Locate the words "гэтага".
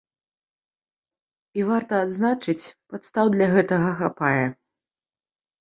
3.55-3.89